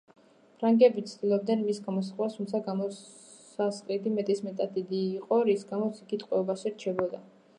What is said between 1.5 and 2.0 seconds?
მის